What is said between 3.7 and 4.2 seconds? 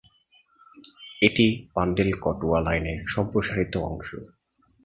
অংশ।